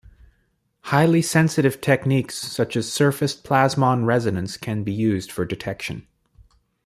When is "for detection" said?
5.31-6.07